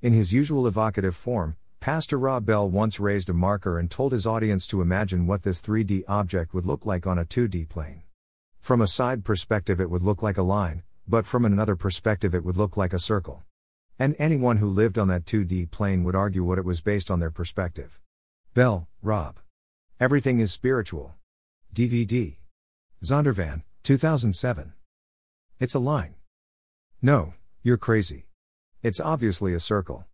[0.00, 4.28] In his usual evocative form, Pastor Rob Bell once raised a marker and told his
[4.28, 8.04] audience to imagine what this 3D object would look like on a 2D plane.
[8.60, 12.44] From a side perspective, it would look like a line, but from another perspective, it
[12.44, 13.42] would look like a circle.
[13.98, 17.18] And anyone who lived on that 2D plane would argue what it was based on
[17.18, 17.98] their perspective.
[18.54, 19.40] Bell, Rob.
[19.98, 21.16] Everything is spiritual.
[21.74, 22.36] DVD.
[23.02, 24.74] Zondervan, 2007.
[25.58, 26.14] It's a line.
[27.02, 27.34] No,
[27.64, 28.27] you're crazy.
[28.80, 30.04] It's obviously a circle.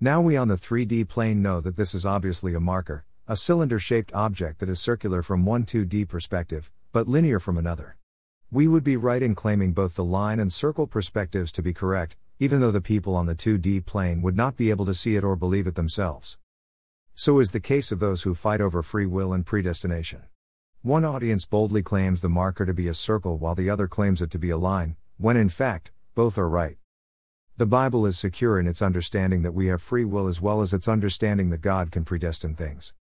[0.00, 3.78] Now we on the 3D plane know that this is obviously a marker, a cylinder
[3.78, 7.98] shaped object that is circular from one 2D perspective, but linear from another.
[8.50, 12.16] We would be right in claiming both the line and circle perspectives to be correct,
[12.38, 15.22] even though the people on the 2D plane would not be able to see it
[15.22, 16.38] or believe it themselves.
[17.14, 20.22] So is the case of those who fight over free will and predestination.
[20.80, 24.30] One audience boldly claims the marker to be a circle while the other claims it
[24.30, 26.78] to be a line, when in fact, both are right.
[27.62, 30.74] The Bible is secure in its understanding that we have free will as well as
[30.74, 32.92] its understanding that God can predestine things.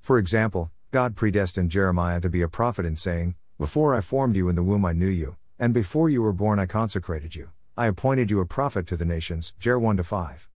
[0.00, 4.48] For example, God predestined Jeremiah to be a prophet in saying, Before I formed you
[4.48, 7.50] in the womb I knew you, and before you were born I consecrated you.
[7.76, 9.54] I appointed you a prophet to the nations.
[9.60, 10.48] Jer 1 5.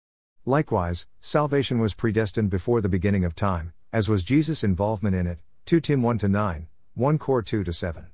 [0.45, 5.39] Likewise, salvation was predestined before the beginning of time, as was Jesus' involvement in it,
[5.67, 8.07] 2 Tim 1 9, 1 Cor 2 7.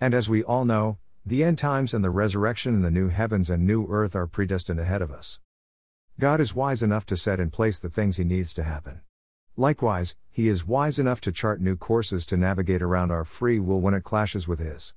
[0.00, 3.48] And as we all know, the end times and the resurrection and the new heavens
[3.48, 5.40] and new earth are predestined ahead of us.
[6.20, 9.00] God is wise enough to set in place the things He needs to happen.
[9.56, 13.80] Likewise, He is wise enough to chart new courses to navigate around our free will
[13.80, 14.92] when it clashes with His.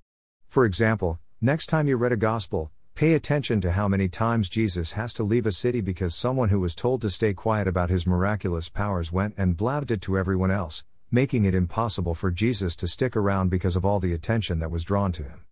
[0.49, 4.93] For example, next time you read a gospel, Pay attention to how many times Jesus
[4.93, 8.07] has to leave a city because someone who was told to stay quiet about his
[8.07, 12.87] miraculous powers went and blabbed it to everyone else, making it impossible for Jesus to
[12.87, 15.46] stick around because of all the attention that was drawn to him.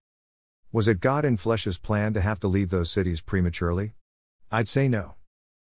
[0.71, 3.93] Was it God in flesh's plan to have to leave those cities prematurely?
[4.51, 5.15] I'd say no.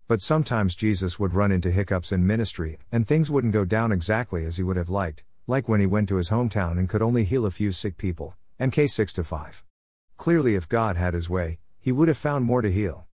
[0.08, 4.46] But sometimes Jesus would run into hiccups in ministry, and things wouldn't go down exactly
[4.46, 7.24] as he would have liked, like when he went to his hometown and could only
[7.24, 8.36] heal a few sick people.
[8.60, 9.64] MK 6 5.
[10.18, 13.08] Clearly, if God had his way, he would have found more to heal.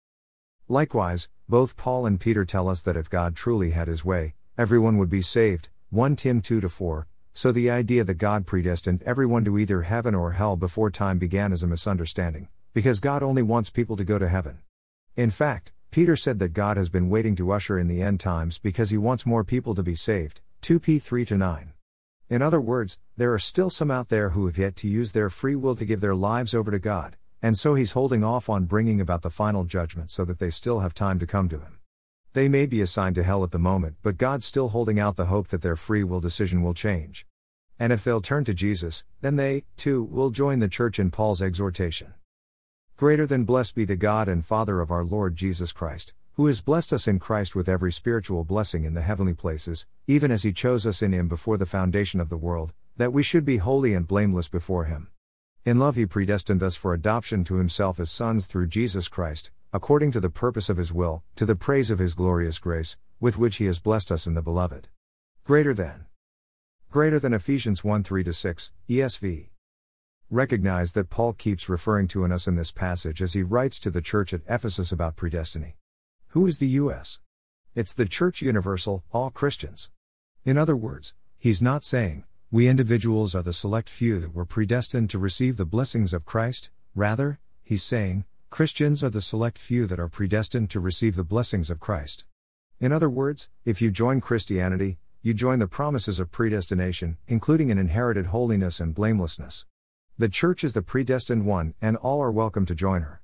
[0.68, 4.98] Likewise, both Paul and Peter tell us that if God truly had his way, everyone
[4.98, 7.08] would be saved, 1 Tim 2 4.
[7.36, 11.52] So the idea that God predestined everyone to either heaven or hell before time began
[11.52, 14.60] is a misunderstanding, because God only wants people to go to heaven.
[15.16, 18.60] In fact, Peter said that God has been waiting to usher in the end times
[18.60, 21.74] because he wants more people to be saved, 2 P 3 9.
[22.30, 25.30] In other words, there are still some out there who have yet to use their
[25.32, 28.66] free will to give their lives over to God, and so he's holding off on
[28.66, 31.80] bringing about the final judgment so that they still have time to come to him.
[32.34, 35.28] They may be assigned to hell at the moment, but God's still holding out the
[35.28, 37.28] hope that their free will decision will change.
[37.80, 41.42] And if they'll turn to Jesus, then they, too, will join the church in Paul's
[41.42, 42.14] exhortation.
[42.98, 46.62] Greater than blessed be the God and Father of our Lord Jesus Christ, who has
[46.62, 50.52] blessed us in Christ with every spiritual blessing in the heavenly places, even as he
[50.52, 53.94] chose us in him before the foundation of the world, that we should be holy
[53.94, 55.10] and blameless before him.
[55.66, 60.12] In love, He predestined us for adoption to Himself as sons through Jesus Christ, according
[60.12, 63.58] to the purpose of His will, to the praise of His glorious grace, with which
[63.58, 64.88] He has blessed us in the Beloved.
[65.44, 66.06] Greater than.
[66.92, 69.50] Greater than Ephesians 1 3 6, ESV.
[70.30, 73.90] Recognize that Paul keeps referring to in us in this passage as he writes to
[73.90, 75.74] the church at Ephesus about predestiny.
[76.30, 77.20] Who is the U.S.?
[77.76, 79.90] It's the Church Universal, all Christians.
[80.46, 85.10] In other words, he's not saying, we individuals are the select few that were predestined
[85.10, 90.00] to receive the blessings of Christ, rather, he's saying, Christians are the select few that
[90.00, 92.26] are predestined to receive the blessings of Christ.
[92.80, 97.80] In other words, if you join Christianity, you join the promises of predestination, including an
[97.80, 99.66] inherited holiness and blamelessness.
[100.20, 103.24] The church is the predestined one, and all are welcome to join her.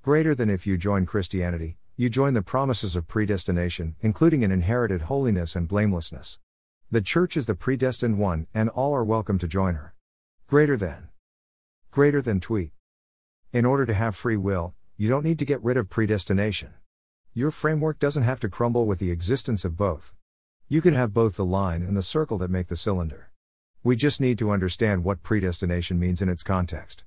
[0.00, 5.02] Greater than if you join Christianity, you join the promises of predestination, including an inherited
[5.02, 6.38] holiness and blamelessness.
[6.90, 9.94] The church is the predestined one, and all are welcome to join her.
[10.46, 11.10] Greater than.
[11.90, 12.70] Greater than tweet.
[13.56, 16.74] In order to have free will, you don't need to get rid of predestination.
[17.32, 20.12] Your framework doesn't have to crumble with the existence of both.
[20.68, 23.30] You can have both the line and the circle that make the cylinder.
[23.82, 27.06] We just need to understand what predestination means in its context.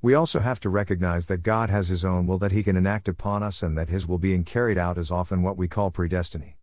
[0.00, 3.06] We also have to recognize that God has His own will that He can enact
[3.06, 6.54] upon us and that His will being carried out is often what we call predestiny.